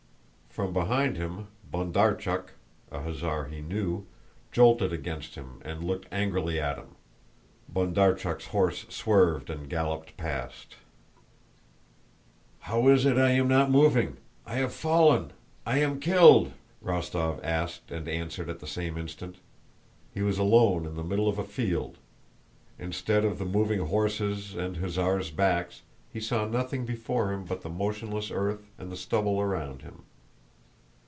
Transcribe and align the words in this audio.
From 0.51 0.73
behind 0.73 1.15
him 1.15 1.47
Bondarchúk, 1.73 2.47
an 2.91 3.03
hussar 3.05 3.45
he 3.45 3.61
knew, 3.61 4.05
jolted 4.51 4.91
against 4.91 5.35
him 5.35 5.61
and 5.63 5.81
looked 5.81 6.11
angrily 6.11 6.59
at 6.59 6.75
him. 6.77 6.97
Bondarchúk's 7.73 8.47
horse 8.47 8.85
swerved 8.89 9.49
and 9.49 9.69
galloped 9.69 10.17
past. 10.17 10.75
"How 12.67 12.89
is 12.89 13.05
it 13.05 13.17
I 13.17 13.29
am 13.31 13.47
not 13.47 13.71
moving? 13.71 14.17
I 14.45 14.55
have 14.55 14.73
fallen, 14.73 15.31
I 15.65 15.77
am 15.77 16.01
killed!" 16.01 16.51
Rostóv 16.83 17.39
asked 17.45 17.89
and 17.89 18.09
answered 18.09 18.49
at 18.49 18.59
the 18.59 18.67
same 18.67 18.97
instant. 18.97 19.37
He 20.13 20.21
was 20.21 20.37
alone 20.37 20.85
in 20.85 20.95
the 20.95 21.03
middle 21.05 21.29
of 21.29 21.39
a 21.39 21.45
field. 21.45 21.97
Instead 22.77 23.23
of 23.23 23.39
the 23.39 23.45
moving 23.45 23.79
horses 23.87 24.53
and 24.53 24.75
hussars' 24.77 25.31
backs, 25.31 25.83
he 26.11 26.19
saw 26.19 26.45
nothing 26.45 26.83
before 26.83 27.31
him 27.31 27.45
but 27.45 27.61
the 27.61 27.69
motionless 27.69 28.29
earth 28.29 28.69
and 28.77 28.91
the 28.91 28.97
stubble 28.97 29.39
around 29.39 29.81
him. 29.83 30.03